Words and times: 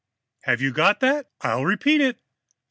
Have 0.45 0.61
you 0.61 0.73
got 0.73 0.99
that? 1.01 1.29
I'll 1.41 1.63
repeat 1.63 2.01
it. 2.01 2.17